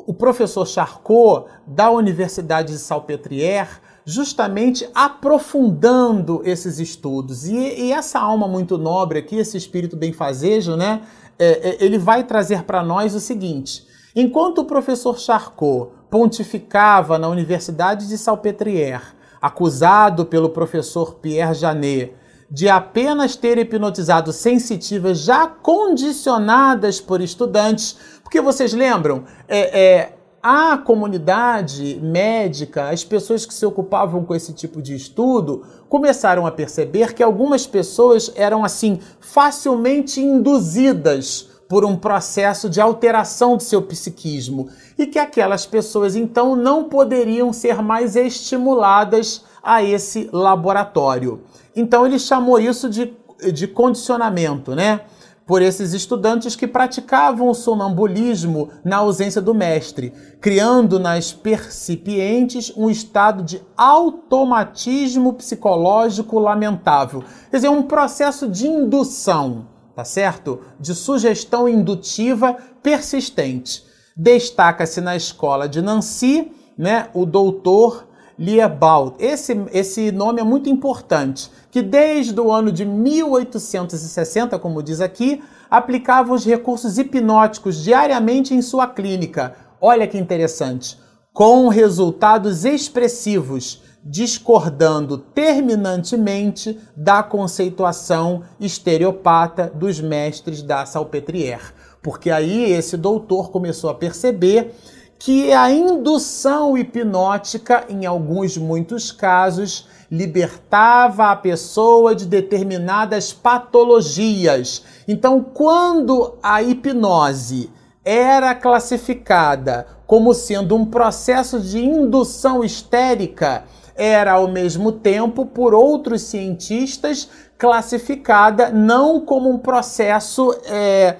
o 0.08 0.13
professor 0.13 0.68
Charcot, 0.68 1.46
da 1.65 1.89
Universidade 1.91 2.74
de 2.74 2.79
Salpêtrière, 2.79 3.79
justamente 4.06 4.89
aprofundando 4.94 6.41
esses 6.44 6.79
estudos. 6.79 7.48
E, 7.48 7.56
e, 7.56 7.91
essa 7.91 8.20
alma 8.20 8.48
muito 8.48 8.77
nobre 8.77 9.20
aqui, 9.20 9.36
esse 9.38 9.58
espírito 9.58 9.96
benfazejo, 9.96 10.75
né, 10.75 11.01
é, 11.38 11.70
é, 11.70 11.77
ele 11.84 11.98
vai 11.98 12.24
trazer 12.24 12.63
para 12.63 12.84
nós 12.84 13.13
o 13.13 13.20
seguinte: 13.20 13.86
enquanto 14.15 14.60
o 14.60 14.65
professor 14.65 15.20
Charcot 15.20 15.91
pontificava 16.10 17.20
na 17.20 17.27
Universidade 17.27 18.08
de 18.08 18.18
Salpêtrière, 18.18 19.03
acusado 19.41 20.25
pelo 20.25 20.50
professor 20.50 21.15
Pierre 21.15 21.53
Janet 21.53 22.13
de 22.50 22.68
apenas 22.68 23.36
ter 23.36 23.58
hipnotizado 23.58 24.34
sensitivas 24.34 25.20
já 25.20 25.48
condicionadas 25.48 27.00
por 27.00 27.22
estudantes, 27.22 27.96
porque 28.24 28.41
vocês 28.41 28.74
lembram, 28.74 29.24
é, 29.48 29.82
é 29.82 30.13
a 30.41 30.77
comunidade 30.77 32.00
médica, 32.01 32.89
as 32.89 33.03
pessoas 33.03 33.46
que 33.46 33.53
se 33.53 33.65
ocupavam 33.65 34.24
com 34.24 34.34
esse 34.34 34.53
tipo 34.53 34.82
de 34.82 34.96
estudo, 34.96 35.65
começaram 35.89 36.48
a 36.48 36.51
perceber 36.51 37.13
que 37.13 37.22
algumas 37.22 37.68
pessoas 37.68 38.32
eram 38.36 38.63
assim 38.63 39.00
facilmente 39.20 40.22
induzidas 40.22 41.50
por 41.68 41.86
um 41.86 41.96
processo 41.96 42.70
de 42.70 42.82
alteração 42.82 43.56
do 43.56 43.63
seu 43.63 43.82
psiquismo. 43.82 44.70
E 44.98 45.06
que 45.06 45.20
aquelas 45.20 45.65
pessoas 45.65 46.15
então 46.15 46.56
não 46.56 46.86
poderiam 46.86 47.53
ser 47.53 47.82
mais 47.82 48.15
estimuladas 48.15 49.44
a 49.63 49.84
esse 49.84 50.30
laboratório. 50.32 51.44
Então 51.75 52.06
ele 52.06 52.20
chamou 52.20 52.60
isso 52.60 52.89
de, 52.89 53.13
de 53.54 53.68
condicionamento, 53.68 54.75
né? 54.75 55.01
por 55.50 55.63
esses 55.63 55.94
estudantes 55.94 56.56
que 56.56 56.68
praticavam 56.68 57.50
o 57.50 57.56
sonambulismo 57.56 58.70
na 58.86 58.98
ausência 58.98 59.42
do 59.42 59.51
mestre, 59.51 60.13
criando 60.39 61.00
nas 61.00 61.34
percipientes 61.34 62.72
um 62.78 62.88
estado 62.88 63.42
de 63.42 63.60
automatismo 63.75 65.34
psicológico 65.34 66.38
lamentável. 66.38 67.24
Quer 67.50 67.58
dizer, 67.58 67.70
um 67.70 67.82
processo 67.82 68.48
de 68.48 68.68
indução, 68.68 69.66
tá 69.96 70.06
certo? 70.06 70.62
De 70.80 70.94
sugestão 70.94 71.68
indutiva 71.68 72.56
persistente. 72.84 73.84
Destaca-se 74.16 75.01
na 75.01 75.16
escola 75.16 75.68
de 75.68 75.82
Nancy, 75.82 76.51
né, 76.78 77.10
o 77.12 77.25
doutor 77.25 78.08
Liebald. 78.39 79.15
Esse, 79.19 79.65
esse 79.74 80.13
nome 80.13 80.39
é 80.39 80.43
muito 80.46 80.69
importante, 80.69 81.51
que 81.69 81.81
desde 81.81 82.39
o 82.39 82.50
ano 82.50 82.72
de 82.72 82.86
1860, 82.86 84.58
como 84.58 84.81
diz 84.81 85.01
aqui, 85.01 85.43
aplicava 85.69 86.34
os 86.34 86.46
recursos 86.46 86.98
hipnóticos 86.98 87.84
diariamente 87.84 88.53
em 88.53 88.62
sua 88.62 88.88
clínica. 88.88 89.55
Olha 89.81 90.08
que 90.08 90.17
interessante. 90.17 90.98
Com 91.34 91.67
resultados 91.67 92.63
expressivos, 92.63 93.84
discordando 94.03 95.17
terminantemente 95.17 96.79
da 96.96 97.22
conceituação 97.22 98.43
estereopata 98.58 99.69
dos 99.75 100.00
mestres 100.00 100.62
da 100.62 100.86
Salpêtrière. 100.86 101.74
Porque 102.01 102.31
aí 102.31 102.72
esse 102.72 102.96
doutor 102.96 103.51
começou 103.51 103.89
a 103.89 103.96
perceber 103.96 104.74
que 105.20 105.52
a 105.52 105.70
indução 105.70 106.78
hipnótica, 106.78 107.84
em 107.90 108.06
alguns 108.06 108.58
muitos 108.58 109.12
casos, 109.12 109.86
libertava 110.10 111.30
a 111.30 111.36
pessoa 111.36 112.16
de 112.16 112.26
determinadas 112.26 113.34
patologias. 113.34 114.82
Então, 115.06 115.44
quando 115.44 116.38
a 116.42 116.64
hipnose 116.64 117.70
era 118.04 118.56
classificada 118.56 119.86
como 120.08 120.34
sendo 120.34 120.76
um 120.76 120.86
processo 120.86 121.60
de 121.60 121.84
indução 121.86 122.64
histérica, 122.64 123.66
era 123.96 124.32
ao 124.32 124.48
mesmo 124.48 124.94
tempo, 124.94 125.46
por 125.46 125.74
outros 125.74 126.22
cientistas, 126.22 127.30
classificada 127.58 128.70
não 128.70 129.20
como 129.20 129.50
um 129.50 129.58
processo 129.58 130.58
é, 130.66 131.18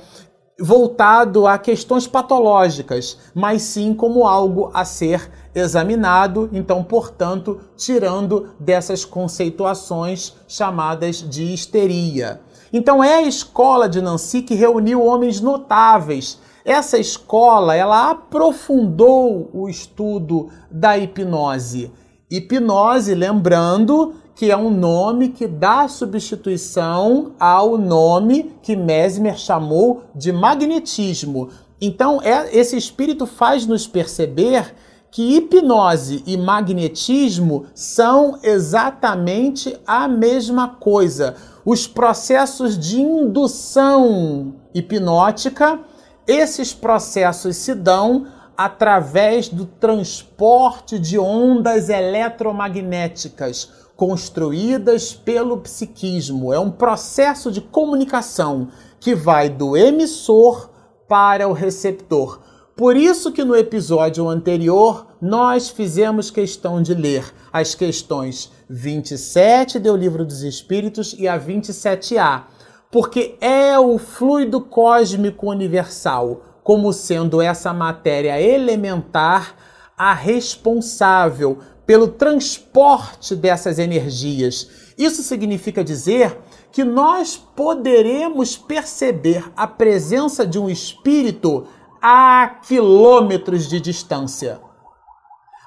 voltado 0.60 1.48
a 1.48 1.58
questões 1.58 2.06
patológicas, 2.06 3.18
mas 3.34 3.62
sim 3.62 3.94
como 3.94 4.28
algo 4.28 4.70
a 4.74 4.84
ser 4.84 5.32
examinado, 5.56 6.50
então, 6.52 6.84
portanto, 6.84 7.60
tirando 7.76 8.50
dessas 8.60 9.06
conceituações 9.06 10.34
chamadas 10.48 11.18
de 11.18 11.54
histeria. 11.54 12.42
Então 12.72 13.04
é 13.04 13.16
a 13.16 13.22
escola 13.24 13.90
de 13.90 14.02
Nancy 14.02 14.42
que 14.42 14.54
reuniu 14.54 15.04
homens 15.04 15.42
notáveis. 15.42 16.40
Essa 16.64 16.98
escola, 17.00 17.76
ela 17.76 18.12
aprofundou 18.12 19.50
o 19.54 19.68
estudo 19.68 20.50
da 20.70 20.98
hipnose. 20.98 21.92
Hipnose, 22.30 23.16
lembrando 23.16 24.14
que 24.40 24.50
é 24.50 24.56
um 24.56 24.70
nome 24.70 25.28
que 25.28 25.46
dá 25.46 25.86
substituição 25.90 27.34
ao 27.38 27.78
nome 27.78 28.56
que 28.64 28.74
Mesmer 28.74 29.38
chamou 29.38 30.06
de 30.16 30.32
magnetismo. 30.32 31.50
Então, 31.82 32.22
é, 32.22 32.58
esse 32.58 32.78
espírito 32.78 33.26
faz 33.26 33.66
nos 33.66 33.86
perceber 33.86 34.74
que 35.12 35.36
hipnose 35.36 36.24
e 36.26 36.38
magnetismo 36.38 37.66
são 37.76 38.40
exatamente 38.42 39.78
a 39.86 40.08
mesma 40.08 40.70
coisa. 40.70 41.36
Os 41.66 41.86
processos 41.86 42.80
de 42.80 43.02
indução 43.02 44.54
hipnótica, 44.74 45.82
esses 46.26 46.74
processos 46.74 47.58
se 47.58 47.76
dão 47.76 48.26
através 48.56 49.50
do 49.50 49.66
transporte 49.66 50.98
de 50.98 51.20
ondas 51.20 51.90
eletromagnéticas 51.90 53.79
construídas 54.00 55.14
pelo 55.14 55.58
psiquismo. 55.58 56.54
É 56.54 56.58
um 56.58 56.72
processo 56.72 57.52
de 57.52 57.60
comunicação 57.60 58.70
que 58.98 59.14
vai 59.14 59.50
do 59.50 59.76
emissor 59.76 60.70
para 61.06 61.50
o 61.50 61.52
receptor. 61.52 62.40
Por 62.78 62.96
isso 62.96 63.30
que 63.30 63.44
no 63.44 63.54
episódio 63.54 64.30
anterior 64.30 65.08
nós 65.22 65.68
fizemos 65.68 66.32
questão 66.32 66.82
de 66.82 66.94
ler 66.94 67.30
as 67.52 67.76
questões 67.76 68.50
27 68.70 69.80
do 69.80 69.98
Livro 69.98 70.24
dos 70.24 70.44
Espíritos 70.44 71.14
e 71.20 71.28
a 71.28 71.38
27A, 71.38 72.44
porque 72.90 73.36
é 73.42 73.78
o 73.78 73.98
fluido 73.98 74.62
cósmico 74.62 75.50
universal, 75.50 76.42
como 76.64 76.94
sendo 76.94 77.42
essa 77.42 77.74
matéria 77.74 78.42
elementar 78.42 79.56
a 79.98 80.14
responsável 80.14 81.58
pelo 81.90 82.08
transporte 82.08 83.36
dessas 83.36 83.80
energias. 83.80 84.94
Isso 84.96 85.24
significa 85.24 85.84
dizer 85.84 86.38
que 86.72 86.84
nós 86.84 87.36
poderemos 87.36 88.56
perceber 88.56 89.52
a 89.58 89.66
presença 89.66 90.46
de 90.46 90.60
um 90.60 90.70
espírito 90.70 91.66
a 92.00 92.60
quilômetros 92.62 93.68
de 93.68 93.82
distância. 93.82 94.62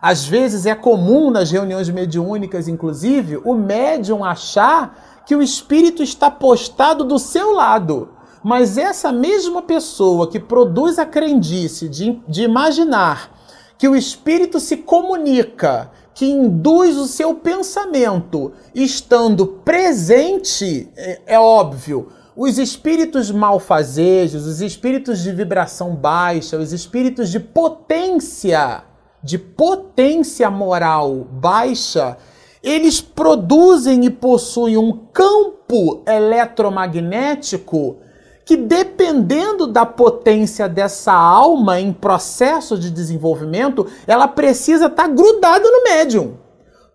Às 0.00 0.24
vezes 0.24 0.64
é 0.64 0.76
comum 0.76 1.28
nas 1.28 1.50
reuniões 1.50 1.88
mediúnicas, 1.88 2.68
inclusive, 2.68 3.38
o 3.38 3.54
médium 3.54 4.24
achar 4.24 5.24
que 5.26 5.34
o 5.34 5.42
espírito 5.42 6.04
está 6.04 6.30
postado 6.30 7.02
do 7.02 7.18
seu 7.18 7.52
lado. 7.52 8.10
Mas 8.44 8.78
essa 8.78 9.10
mesma 9.10 9.60
pessoa 9.60 10.30
que 10.30 10.38
produz 10.38 11.00
a 11.00 11.04
crendice 11.04 11.88
de, 11.88 12.22
de 12.28 12.44
imaginar 12.44 13.42
que 13.76 13.88
o 13.88 13.96
espírito 13.96 14.60
se 14.60 14.76
comunica, 14.76 15.90
que 16.14 16.26
induz 16.26 16.96
o 16.96 17.06
seu 17.06 17.34
pensamento, 17.34 18.52
estando 18.74 19.46
presente, 19.46 20.88
é, 20.96 21.20
é 21.26 21.38
óbvio, 21.38 22.08
os 22.36 22.58
espíritos 22.58 23.30
malfazejos, 23.30 24.46
os 24.46 24.60
espíritos 24.60 25.20
de 25.20 25.32
vibração 25.32 25.94
baixa, 25.94 26.56
os 26.56 26.72
espíritos 26.72 27.30
de 27.30 27.38
potência, 27.38 28.84
de 29.22 29.38
potência 29.38 30.50
moral 30.50 31.26
baixa, 31.30 32.16
eles 32.62 33.00
produzem 33.00 34.04
e 34.04 34.10
possuem 34.10 34.76
um 34.76 34.92
campo 35.12 36.02
eletromagnético 36.06 37.98
que, 38.44 38.56
dependendo 38.56 39.66
da 39.66 39.86
potência 39.86 40.68
dessa 40.68 41.12
alma 41.12 41.80
em 41.80 41.92
processo 41.92 42.78
de 42.78 42.90
desenvolvimento, 42.90 43.86
ela 44.06 44.26
precisa 44.26 44.86
estar 44.86 45.04
tá 45.04 45.08
grudada 45.08 45.70
no 45.70 45.84
médium 45.84 46.42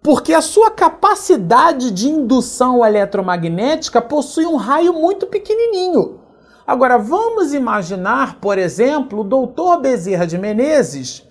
porque 0.07 0.33
a 0.33 0.41
sua 0.41 0.71
capacidade 0.71 1.91
de 1.91 2.07
indução 2.07 2.86
eletromagnética 2.86 4.01
possui 4.01 4.45
um 4.45 4.55
raio 4.55 4.93
muito 4.93 5.27
pequenininho. 5.27 6.21
Agora, 6.65 6.97
vamos 6.97 7.53
imaginar, 7.53 8.39
por 8.39 8.57
exemplo, 8.57 9.19
o 9.19 9.23
doutor 9.25 9.81
Bezerra 9.81 10.25
de 10.25 10.38
Menezes 10.38 11.27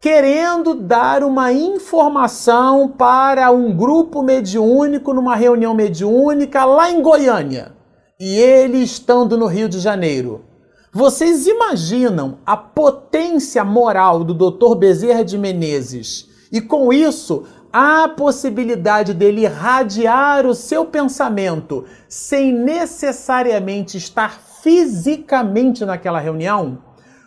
querendo 0.00 0.74
dar 0.74 1.24
uma 1.24 1.50
informação 1.50 2.88
para 2.88 3.50
um 3.50 3.74
grupo 3.74 4.22
mediúnico 4.22 5.14
numa 5.14 5.34
reunião 5.34 5.72
mediúnica 5.72 6.62
lá 6.66 6.90
em 6.90 7.00
Goiânia 7.00 7.72
e 8.18 8.38
ele 8.38 8.78
estando 8.78 9.36
no 9.36 9.46
Rio 9.46 9.68
de 9.68 9.80
Janeiro. 9.80 10.44
Vocês 10.92 11.48
imaginam 11.48 12.38
a 12.46 12.56
potência 12.56 13.64
moral 13.64 14.22
do 14.22 14.32
Dr. 14.32 14.76
Bezerra 14.76 15.24
de 15.24 15.36
Menezes 15.36 16.28
e 16.52 16.60
com 16.60 16.92
isso 16.92 17.44
há 17.72 18.08
possibilidade 18.08 19.12
dele 19.12 19.42
irradiar 19.42 20.46
o 20.46 20.54
seu 20.54 20.84
pensamento 20.84 21.84
sem 22.08 22.52
necessariamente 22.52 23.96
estar 23.96 24.40
fisicamente 24.62 25.84
naquela 25.84 26.20
reunião? 26.20 26.83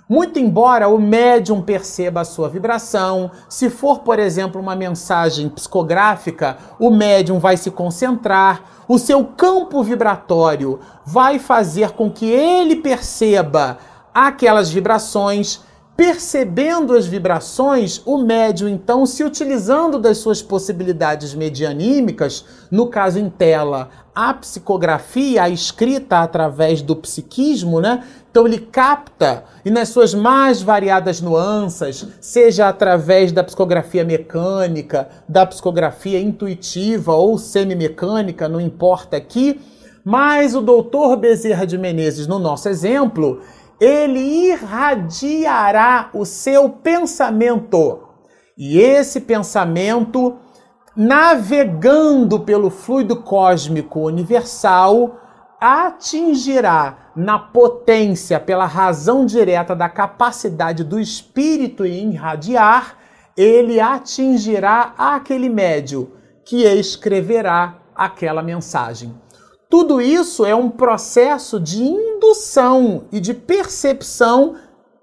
Muito 0.10 0.40
embora 0.40 0.88
o 0.88 0.98
médium 0.98 1.62
perceba 1.62 2.22
a 2.22 2.26
sua 2.26 2.48
vibração, 2.48 3.30
se 3.50 3.70
for, 3.70 4.00
por 4.00 4.20
exemplo, 4.20 4.62
uma 4.62 4.74
mensagem 4.74 5.50
psicográfica, 5.50 6.58
o 6.80 6.90
médium 6.90 7.40
vai 7.40 7.58
se 7.58 7.70
concentrar, 7.70 8.86
o 8.88 8.98
seu 8.98 9.26
campo 9.26 9.84
vibratório 9.84 10.80
vai 11.06 11.40
fazer 11.40 11.92
com 11.92 12.10
que 12.10 12.26
ele 12.26 12.78
perceba 12.78 13.80
aquelas 14.14 14.72
vibrações 14.72 15.62
Percebendo 15.98 16.96
as 16.96 17.08
vibrações, 17.08 18.04
o 18.06 18.20
médium, 18.20 18.70
então, 18.70 19.04
se 19.04 19.24
utilizando 19.24 19.98
das 19.98 20.20
suas 20.20 20.44
possibilidades 20.44 21.34
medianímicas, 21.34 22.46
no 22.70 22.86
caso 22.88 23.18
em 23.18 23.28
tela, 23.28 23.90
a 24.14 24.32
psicografia, 24.32 25.42
a 25.42 25.50
escrita 25.50 26.20
através 26.20 26.84
do 26.84 26.96
psiquismo, 26.96 27.82
né? 27.82 28.04
Então 28.30 28.46
ele 28.46 28.60
capta 28.60 29.44
e 29.66 29.72
nas 29.72 29.90
suas 29.90 30.14
mais 30.14 30.62
variadas 30.62 31.20
nuances, 31.20 32.06
seja 32.22 32.68
através 32.68 33.32
da 33.32 33.44
psicografia 33.44 34.06
mecânica, 34.06 35.10
da 35.28 35.48
psicografia 35.48 36.22
intuitiva 36.22 37.16
ou 37.16 37.40
semimecânica, 37.40 38.48
não 38.48 38.62
importa 38.62 39.18
aqui, 39.18 39.60
mas 40.04 40.56
o 40.56 40.62
doutor 40.62 41.18
Bezerra 41.18 41.66
de 41.66 41.78
Menezes, 41.78 42.28
no 42.28 42.40
nosso 42.40 42.70
exemplo, 42.70 43.42
ele 43.80 44.20
irradiará 44.20 46.10
o 46.14 46.26
seu 46.26 46.70
pensamento. 46.70 48.04
E 48.58 48.80
esse 48.80 49.22
pensamento, 49.22 50.38
navegando 50.96 52.40
pelo 52.40 52.70
fluido 52.70 53.18
cósmico 53.22 54.00
universal, 54.02 55.20
atingirá 55.60 57.12
na 57.16 57.38
potência, 57.38 58.40
pela 58.40 58.66
razão 58.66 59.26
direta 59.26 59.76
da 59.76 59.90
capacidade 59.90 60.84
do 60.84 61.00
espírito 61.00 61.86
em 61.86 62.14
irradiar, 62.14 62.98
ele 63.36 63.80
atingirá 63.80 64.94
aquele 64.98 65.50
médio 65.50 66.14
que 66.44 66.64
escreverá 66.64 67.76
aquela 67.96 68.42
mensagem. 68.42 69.14
Tudo 69.70 70.00
isso 70.00 70.46
é 70.46 70.56
um 70.56 70.70
processo 70.70 71.60
de 71.60 71.84
indução 71.84 73.04
e 73.12 73.20
de 73.20 73.34
percepção 73.34 74.56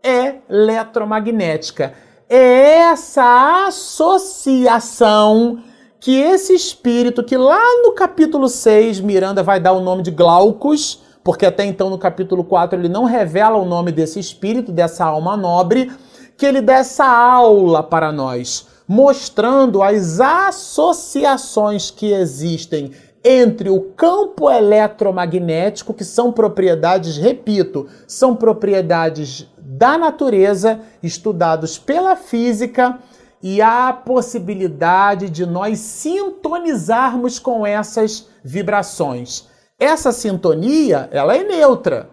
eletromagnética. 0.03 1.93
É 2.29 2.79
essa 2.79 3.67
associação 3.67 5.63
que 6.01 6.19
esse 6.19 6.55
espírito, 6.55 7.23
que 7.23 7.37
lá 7.37 7.61
no 7.83 7.93
capítulo 7.93 8.49
6, 8.49 9.01
Miranda 9.01 9.43
vai 9.43 9.61
dar 9.61 9.73
o 9.73 9.81
nome 9.83 10.03
de 10.03 10.11
Glaucus, 10.11 11.03
porque 11.23 11.45
até 11.45 11.67
então 11.67 11.91
no 11.91 11.99
capítulo 11.99 12.43
4 12.43 12.79
ele 12.79 12.89
não 12.89 13.05
revela 13.05 13.59
o 13.59 13.67
nome 13.67 13.93
desse 13.93 14.19
espírito, 14.19 14.73
dessa 14.73 15.05
alma 15.05 15.37
nobre, 15.37 15.93
que 16.39 16.47
ele 16.47 16.63
dá 16.63 16.75
essa 16.75 17.07
aula 17.07 17.83
para 17.83 18.11
nós, 18.11 18.67
mostrando 18.89 19.83
as 19.83 20.21
associações 20.21 21.91
que 21.91 22.13
existem 22.13 22.93
entre 23.25 23.71
o 23.71 23.81
campo 23.81 24.51
eletromagnético, 24.51 25.95
que 25.95 26.05
são 26.05 26.31
propriedades, 26.31 27.17
repito, 27.17 27.89
são 28.07 28.37
propriedades 28.37 29.49
da 29.57 29.97
natureza, 29.97 30.81
estudados 31.03 31.79
pela 31.79 32.15
física, 32.15 32.99
e 33.43 33.61
a 33.61 33.93
possibilidade 33.93 35.29
de 35.29 35.45
nós 35.45 35.79
sintonizarmos 35.79 37.39
com 37.39 37.67
essas 37.67 38.29
vibrações. 38.43 39.47
Essa 39.79 40.13
sintonia, 40.13 41.11
ela 41.13 41.37
é 41.37 41.45
neutra. 41.45 42.09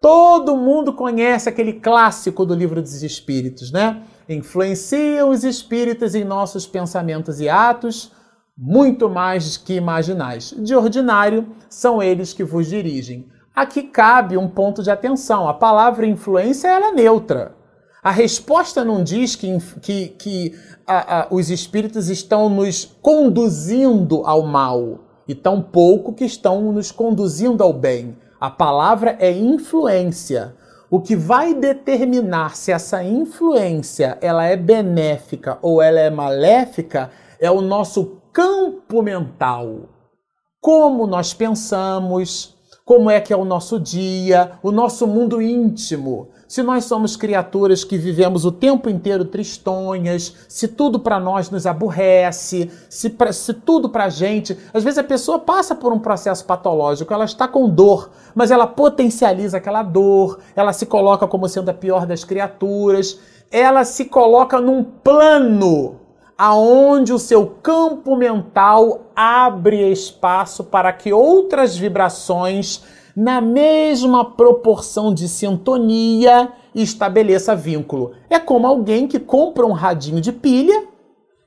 Todo 0.00 0.56
mundo 0.56 0.92
conhece 0.92 1.48
aquele 1.48 1.72
clássico 1.72 2.46
do 2.46 2.54
livro 2.54 2.80
dos 2.80 3.02
espíritos, 3.02 3.72
né? 3.72 4.02
Influenciam 4.28 5.30
os 5.30 5.42
espíritos 5.42 6.14
em 6.14 6.22
nossos 6.22 6.66
pensamentos 6.68 7.40
e 7.40 7.48
atos, 7.48 8.12
muito 8.56 9.08
mais 9.08 9.56
que 9.56 9.74
imaginais. 9.74 10.54
De 10.58 10.74
ordinário, 10.74 11.46
são 11.68 12.02
eles 12.02 12.32
que 12.32 12.42
vos 12.42 12.66
dirigem. 12.66 13.26
Aqui 13.54 13.82
cabe 13.82 14.36
um 14.36 14.48
ponto 14.48 14.82
de 14.82 14.90
atenção. 14.90 15.48
A 15.48 15.54
palavra 15.54 16.06
influência 16.06 16.68
ela 16.68 16.88
é 16.88 16.92
neutra. 16.92 17.54
A 18.02 18.10
resposta 18.10 18.84
não 18.84 19.02
diz 19.02 19.34
que, 19.34 19.58
que, 19.80 20.08
que 20.08 20.54
a, 20.86 21.22
a, 21.22 21.26
os 21.30 21.50
espíritos 21.50 22.08
estão 22.08 22.48
nos 22.48 22.84
conduzindo 23.02 24.22
ao 24.24 24.42
mal, 24.42 25.00
e 25.26 25.34
tão 25.34 25.60
pouco 25.60 26.12
que 26.12 26.24
estão 26.24 26.72
nos 26.72 26.92
conduzindo 26.92 27.62
ao 27.62 27.72
bem. 27.72 28.16
A 28.40 28.48
palavra 28.48 29.16
é 29.18 29.32
influência. 29.32 30.54
O 30.88 31.00
que 31.00 31.16
vai 31.16 31.52
determinar 31.52 32.54
se 32.54 32.70
essa 32.70 33.02
influência 33.02 34.16
ela 34.20 34.44
é 34.44 34.56
benéfica 34.56 35.58
ou 35.60 35.82
ela 35.82 35.98
é 35.98 36.10
maléfica 36.10 37.10
é 37.40 37.50
o 37.50 37.60
nosso 37.60 38.18
campo 38.36 39.00
mental. 39.00 39.88
Como 40.60 41.06
nós 41.06 41.32
pensamos, 41.32 42.54
como 42.84 43.10
é 43.10 43.18
que 43.18 43.32
é 43.32 43.36
o 43.36 43.46
nosso 43.46 43.80
dia, 43.80 44.58
o 44.62 44.70
nosso 44.70 45.06
mundo 45.06 45.40
íntimo. 45.40 46.28
Se 46.46 46.62
nós 46.62 46.84
somos 46.84 47.16
criaturas 47.16 47.82
que 47.82 47.96
vivemos 47.96 48.44
o 48.44 48.52
tempo 48.52 48.90
inteiro 48.90 49.24
tristonhas, 49.24 50.34
se 50.50 50.68
tudo 50.68 51.00
para 51.00 51.18
nós 51.18 51.48
nos 51.48 51.64
aborrece, 51.64 52.70
se, 52.90 53.08
pra, 53.08 53.32
se 53.32 53.54
tudo 53.54 53.88
para 53.88 54.04
a 54.04 54.10
gente. 54.10 54.54
Às 54.74 54.84
vezes 54.84 54.98
a 54.98 55.04
pessoa 55.04 55.38
passa 55.38 55.74
por 55.74 55.90
um 55.90 55.98
processo 55.98 56.44
patológico, 56.44 57.14
ela 57.14 57.24
está 57.24 57.48
com 57.48 57.70
dor, 57.70 58.10
mas 58.34 58.50
ela 58.50 58.66
potencializa 58.66 59.56
aquela 59.56 59.82
dor, 59.82 60.40
ela 60.54 60.74
se 60.74 60.84
coloca 60.84 61.26
como 61.26 61.48
sendo 61.48 61.70
a 61.70 61.74
pior 61.74 62.04
das 62.04 62.22
criaturas, 62.22 63.18
ela 63.50 63.82
se 63.82 64.04
coloca 64.04 64.60
num 64.60 64.84
plano 64.84 66.04
aonde 66.38 67.12
o 67.12 67.18
seu 67.18 67.46
campo 67.46 68.16
mental 68.16 69.10
abre 69.14 69.90
espaço 69.90 70.64
para 70.64 70.92
que 70.92 71.12
outras 71.12 71.76
vibrações 71.76 72.82
na 73.16 73.40
mesma 73.40 74.24
proporção 74.24 75.14
de 75.14 75.26
sintonia 75.26 76.52
estabeleça 76.74 77.56
vínculo. 77.56 78.12
É 78.28 78.38
como 78.38 78.66
alguém 78.66 79.08
que 79.08 79.18
compra 79.18 79.64
um 79.64 79.72
radinho 79.72 80.20
de 80.20 80.30
pilha 80.30 80.84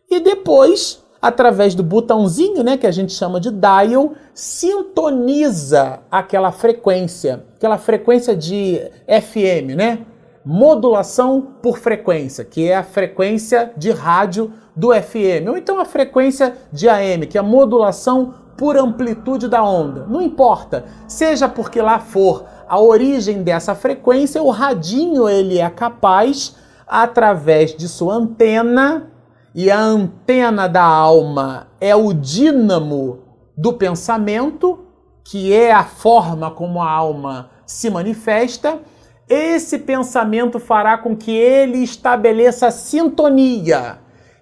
e 0.10 0.20
depois, 0.20 1.06
através 1.22 1.76
do 1.76 1.84
botãozinho, 1.84 2.64
né, 2.64 2.76
que 2.76 2.88
a 2.88 2.92
gente 2.92 3.14
chama 3.14 3.40
de 3.40 3.52
dial, 3.52 4.14
sintoniza 4.34 6.00
aquela 6.10 6.52
frequência, 6.52 7.46
aquela 7.56 7.78
frequência 7.78 8.36
de 8.36 8.82
FM, 9.08 9.76
né? 9.76 10.00
Modulação 10.44 11.42
por 11.62 11.78
frequência, 11.78 12.44
que 12.44 12.68
é 12.68 12.76
a 12.76 12.82
frequência 12.82 13.72
de 13.78 13.92
rádio 13.92 14.52
do 14.80 14.94
FM, 14.94 15.50
ou 15.50 15.58
então 15.58 15.78
a 15.78 15.84
frequência 15.84 16.56
de 16.72 16.88
AM, 16.88 17.28
que 17.28 17.38
é 17.38 17.42
a 17.42 17.44
modulação 17.44 18.34
por 18.56 18.78
amplitude 18.78 19.50
da 19.50 19.62
onda. 19.62 20.06
Não 20.08 20.22
importa, 20.22 20.86
seja 21.06 21.50
porque 21.50 21.82
lá 21.82 22.00
for 22.00 22.46
a 22.66 22.80
origem 22.80 23.44
dessa 23.44 23.76
frequência, 23.76 24.42
o 24.42 24.50
radinho 24.50 25.28
ele 25.28 25.60
é 25.60 25.70
capaz 25.70 26.56
através 26.88 27.76
de 27.76 27.90
sua 27.90 28.16
antena 28.16 29.12
e 29.54 29.70
a 29.70 29.78
antena 29.78 30.70
da 30.70 30.84
alma 30.84 31.68
é 31.82 31.94
o 31.94 32.14
dínamo 32.14 33.20
do 33.58 33.74
pensamento, 33.74 34.86
que 35.26 35.54
é 35.54 35.74
a 35.74 35.84
forma 35.84 36.52
como 36.52 36.82
a 36.82 36.90
alma 36.90 37.50
se 37.66 37.90
manifesta. 37.90 38.80
Esse 39.28 39.78
pensamento 39.80 40.58
fará 40.58 40.98
com 40.98 41.18
que 41.18 41.36
ele 41.36 41.80
estabeleça 41.80 42.72
sintonia. 42.72 44.00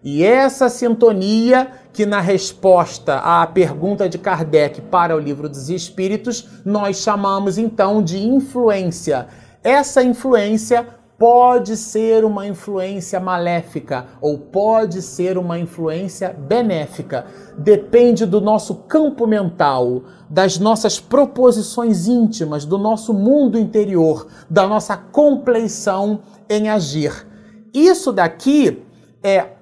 E 0.10 0.24
essa 0.24 0.70
sintonia 0.70 1.70
que 1.92 2.06
na 2.06 2.22
resposta 2.22 3.18
à 3.18 3.46
pergunta 3.46 4.08
de 4.08 4.18
Kardec 4.18 4.80
para 4.84 5.14
o 5.14 5.20
livro 5.20 5.50
dos 5.50 5.70
Espíritos, 5.70 6.48
nós 6.64 7.02
chamamos 7.02 7.58
então 7.58 8.02
de 8.02 8.18
influência. 8.26 9.28
Essa 9.62 10.02
influência 10.02 10.88
pode 11.18 11.76
ser 11.76 12.24
uma 12.24 12.48
influência 12.48 13.20
maléfica 13.20 14.06
ou 14.22 14.38
pode 14.38 15.02
ser 15.02 15.38
uma 15.38 15.60
influência 15.60 16.30
benéfica. 16.30 17.26
Depende 17.58 18.26
do 18.26 18.40
nosso 18.40 18.76
campo 18.76 19.28
mental, 19.28 20.04
das 20.30 20.58
nossas 20.58 21.02
proposições 21.02 22.08
íntimas, 22.08 22.64
do 22.64 22.78
nosso 22.78 23.14
mundo 23.14 23.60
interior, 23.60 24.26
da 24.50 24.66
nossa 24.66 24.96
compleição 24.96 26.22
em 26.50 26.70
agir. 26.70 27.28
Isso 27.74 28.14
daqui 28.14 28.86
é, 29.22 29.57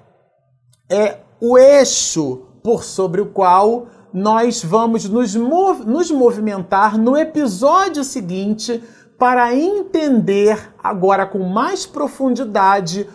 é 0.89 1.19
o 1.41 1.57
eixo 1.57 2.43
por 2.63 2.83
sobre 2.83 3.21
o 3.21 3.27
qual 3.27 3.87
nós 4.13 4.63
vamos 4.63 5.09
nos, 5.09 5.35
mov 5.35 5.83
nos 5.85 6.09
movimentar 6.09 6.97
no 6.97 7.17
episódio 7.17 8.03
seguinte 8.03 8.81
para 9.17 9.53
entender 9.55 10.73
agora 10.81 11.25
com 11.25 11.39
mais 11.39 11.85
profundidade 11.85 13.07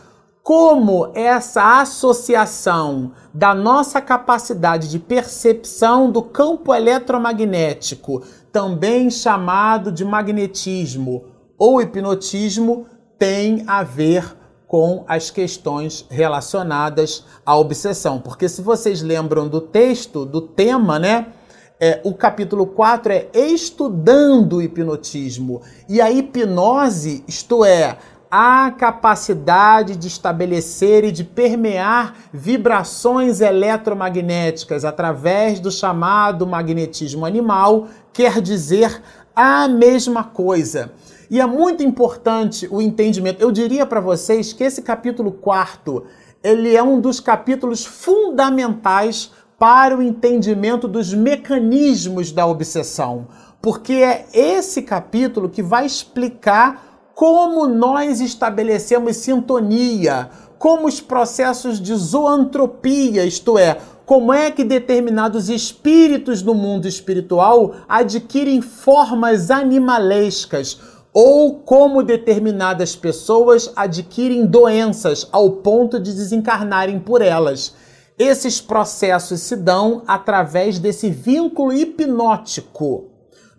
como 0.43 1.11
essa 1.15 1.81
associação 1.81 3.13
da 3.33 3.55
nossa 3.55 4.01
capacidade 4.01 4.89
de 4.89 4.99
percepção 4.99 6.11
do 6.11 6.23
campo 6.23 6.75
eletromagnético, 6.75 8.23
também 8.51 9.11
chamado 9.11 9.93
de 9.93 10.05
magnetismo 10.05 11.25
ou 11.59 11.81
hipnotismo, 11.81 12.87
tem 13.19 13.63
a 13.67 13.83
ver 13.83 14.40
com 14.71 15.03
as 15.09 15.33
questões 15.33 16.07
relacionadas 16.09 17.25
à 17.45 17.57
obsessão. 17.57 18.21
Porque 18.21 18.49
se 18.49 18.63
vocês 18.63 19.03
lembram 19.03 19.49
do 19.49 19.61
texto, 19.61 20.25
do 20.25 20.41
tema, 20.41 20.97
né? 20.97 21.27
É, 21.81 22.01
o 22.05 22.15
capítulo 22.15 22.65
4 22.65 23.13
é 23.13 23.29
estudando 23.35 24.59
o 24.59 24.63
hipnotismo. 24.63 25.61
E 25.89 26.01
a 26.01 26.09
hipnose, 26.09 27.25
isto 27.27 27.65
é, 27.65 27.99
a 28.31 28.71
capacidade 28.71 29.97
de 29.97 30.07
estabelecer 30.07 31.03
e 31.03 31.11
de 31.11 31.25
permear 31.25 32.15
vibrações 32.33 33.41
eletromagnéticas 33.41 34.85
através 34.85 35.59
do 35.59 35.73
chamado 35.73 36.47
magnetismo 36.47 37.27
animal, 37.27 37.89
quer 38.13 38.41
dizer 38.41 39.03
a 39.35 39.67
mesma 39.67 40.23
coisa. 40.23 40.93
E 41.31 41.41
é 41.41 41.47
muito 41.47 41.81
importante 41.85 42.67
o 42.69 42.83
entendimento. 42.83 43.41
Eu 43.41 43.53
diria 43.53 43.87
para 43.87 44.01
vocês 44.01 44.53
que 44.53 44.65
esse 44.65 44.83
capítulo 44.83 45.31
quarto, 45.31 46.05
ele 46.43 46.75
é 46.75 46.83
um 46.83 47.01
dos 47.01 47.21
capítulos 47.21 47.87
fundamentais 47.87 49.31
para 49.57 49.97
o 49.97 50.03
entendimento 50.03 50.89
dos 50.89 51.15
mecanismos 51.15 52.33
da 52.33 52.47
obsessão, 52.47 53.29
porque 53.63 53.93
é 53.93 54.27
esse 54.33 54.83
capítulo 54.83 55.49
que 55.49 55.63
vai 55.63 55.87
explicar 55.87 57.11
como 57.15 57.69
nós 57.69 58.21
estabelecemos 58.21 59.19
sintonia, 59.19 60.31
como 60.59 60.89
os 60.89 61.01
processos 61.01 61.81
de 61.81 61.95
zoantropia, 61.95 63.25
isto 63.25 63.57
é, 63.57 63.77
como 64.05 64.33
é 64.33 64.51
que 64.51 64.65
determinados 64.65 65.49
espíritos 65.49 66.43
no 66.43 66.55
mundo 66.55 66.89
espiritual 66.89 67.77
adquirem 67.89 68.61
formas 68.61 69.51
animalescas, 69.51 70.81
ou 71.13 71.55
como 71.55 72.03
determinadas 72.03 72.95
pessoas 72.95 73.73
adquirem 73.75 74.47
doenças 74.47 75.29
ao 75.33 75.51
ponto 75.51 75.99
de 75.99 76.13
desencarnarem 76.13 77.01
por 77.01 77.21
elas. 77.21 77.75
Esses 78.19 78.61
processos 78.61 79.41
se 79.41 79.57
dão 79.57 80.03
através 80.07 80.79
desse 80.79 81.11
vínculo 81.11 81.73
hipnótico 81.73 83.10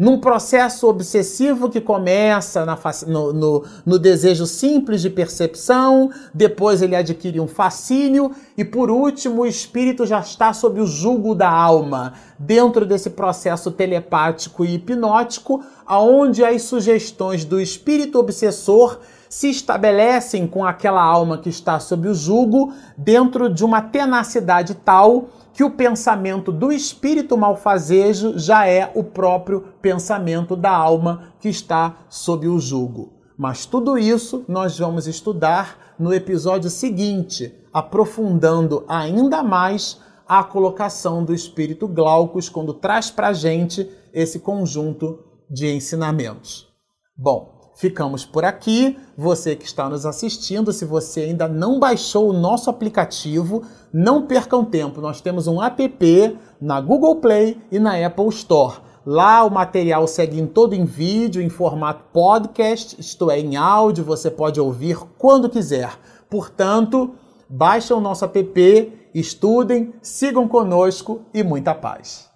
num 0.02 0.18
processo 0.18 0.88
obsessivo 0.88 1.70
que 1.70 1.80
começa 1.80 2.66
na, 2.66 2.76
no, 3.06 3.32
no, 3.32 3.64
no, 3.86 4.00
desejo 4.00 4.48
simples 4.48 5.00
de 5.00 5.12
percepção, 5.12 6.10
depois 6.34 6.82
ele 6.82 6.96
adquire 6.96 7.40
um 7.40 7.48
fascínio 7.48 8.32
e, 8.58 8.66
por 8.66 8.90
último, 8.90 9.44
o 9.44 9.46
espírito 9.46 10.04
já 10.08 10.20
está 10.20 10.54
sob 10.54 10.82
o 10.82 10.88
jugo 10.88 11.36
da 11.36 11.52
alma, 11.52 12.14
dentro 12.40 12.84
desse 12.84 13.12
processo 13.12 13.70
telepático 13.70 14.66
e 14.66 14.74
hipnótico, 14.74 15.64
aonde 15.86 16.44
as 16.44 16.64
sugestões 16.64 17.46
do 17.46 17.62
espírito 17.62 18.18
obsessor 18.18 18.98
se 19.30 19.52
estabelecem 19.52 20.48
com 20.48 20.66
aquela 20.66 21.04
alma 21.04 21.38
que 21.38 21.50
está 21.50 21.80
sob 21.80 22.08
o 22.08 22.16
jugo 22.16 22.74
dentro 22.98 23.48
de 23.48 23.64
uma 23.64 23.84
tenacidade 23.84 24.74
tal 24.74 25.30
que 25.54 25.64
o 25.64 25.72
pensamento 25.72 26.52
do 26.52 26.72
espírito 26.72 27.38
malfazejo 27.38 28.38
já 28.38 28.68
é 28.68 28.92
o 28.96 29.04
próprio 29.04 29.62
pensamento 29.82 30.56
da 30.56 30.72
alma 30.72 31.34
que 31.40 31.50
está 31.50 31.98
sob 32.10 32.48
o 32.48 32.60
jugo. 32.60 33.14
Mas 33.38 33.66
tudo 33.66 33.98
isso 33.98 34.46
nós 34.48 34.78
vamos 34.78 35.08
estudar 35.08 35.96
no 35.98 36.14
episódio 36.14 36.70
seguinte, 36.70 37.54
aprofundando 37.74 38.84
ainda 38.88 39.44
mais 39.44 40.00
a 40.28 40.44
colocação 40.44 41.24
do 41.24 41.34
espírito 41.34 41.88
Glaucus 41.88 42.48
quando 42.48 42.74
traz 42.74 43.12
para 43.12 43.34
gente 43.34 43.90
esse 44.14 44.40
conjunto 44.40 45.20
de 45.50 45.68
ensinamentos. 45.74 46.68
Bom, 47.16 47.61
Ficamos 47.82 48.24
por 48.24 48.46
aqui. 48.46 48.96
Você 49.17 49.56
que 49.56 49.65
está 49.65 49.89
nos 49.89 50.06
assistindo, 50.06 50.72
se 50.72 50.86
você 50.86 51.22
ainda 51.22 51.48
não 51.48 51.80
baixou 51.80 52.30
o 52.30 52.34
nosso 52.34 52.70
aplicativo, 52.70 53.63
não 53.91 54.28
percam 54.28 54.63
tempo. 54.63 55.02
Nós 55.02 55.20
temos 55.20 55.48
um 55.48 55.60
app 55.60 56.38
na 56.62 56.80
Google 56.80 57.15
Play 57.15 57.60
e 57.72 57.80
na 57.80 57.94
Apple 58.06 58.28
Store. 58.28 58.76
Lá 59.04 59.44
o 59.44 59.50
material 59.50 60.06
segue 60.06 60.39
em 60.39 60.46
todo 60.46 60.76
em 60.76 60.86
vídeo, 60.86 61.41
em 61.41 61.50
formato 61.50 62.04
podcast, 62.13 63.02
isto 63.02 63.32
é, 63.32 63.39
em 63.39 63.56
áudio, 63.56 64.06
você 64.06 64.30
pode 64.30 64.62
ouvir 64.62 65.00
quando 65.17 65.50
quiser. 65.50 65.98
Portanto, 66.30 67.15
baixem 67.50 67.98
o 67.98 68.00
nosso 68.00 68.24
app, 68.26 68.94
estudem, 69.12 69.91
sigam 70.04 70.48
conosco 70.48 71.22
e 71.34 71.41
muita 71.41 71.74
paz. 71.74 72.31